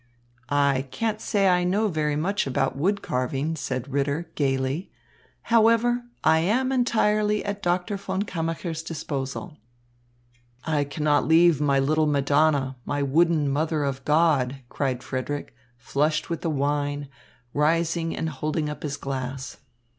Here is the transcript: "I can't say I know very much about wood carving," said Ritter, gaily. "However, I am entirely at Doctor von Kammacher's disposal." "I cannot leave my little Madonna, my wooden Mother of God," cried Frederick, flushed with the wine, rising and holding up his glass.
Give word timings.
"I 0.49 0.87
can't 0.89 1.21
say 1.21 1.47
I 1.47 1.63
know 1.63 1.87
very 1.87 2.15
much 2.15 2.47
about 2.47 2.75
wood 2.75 3.03
carving," 3.03 3.55
said 3.55 3.87
Ritter, 3.93 4.31
gaily. 4.33 4.91
"However, 5.43 6.05
I 6.23 6.39
am 6.39 6.71
entirely 6.71 7.45
at 7.45 7.61
Doctor 7.61 7.97
von 7.97 8.23
Kammacher's 8.23 8.81
disposal." 8.81 9.59
"I 10.63 10.85
cannot 10.85 11.27
leave 11.27 11.61
my 11.61 11.77
little 11.77 12.07
Madonna, 12.07 12.77
my 12.83 13.03
wooden 13.03 13.47
Mother 13.47 13.83
of 13.83 14.03
God," 14.03 14.61
cried 14.69 15.03
Frederick, 15.03 15.53
flushed 15.77 16.31
with 16.31 16.41
the 16.41 16.49
wine, 16.49 17.07
rising 17.53 18.17
and 18.17 18.27
holding 18.27 18.69
up 18.71 18.81
his 18.81 18.97
glass. 18.97 19.57